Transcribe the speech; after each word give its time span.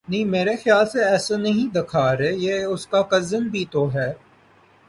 نہیں 0.07 0.25
میرے 0.25 0.55
خیال 0.55 0.85
سے 0.85 1.03
ایسا 1.03 1.35
نہیں 1.37 1.67
دکھا 1.73 2.05
رہے 2.17 2.31
یہ 2.37 2.63
اس 2.65 2.85
کا 2.87 3.01
کزن 3.11 3.47
بھی 3.47 3.63
تو 3.71 3.87
ہے 3.93 4.11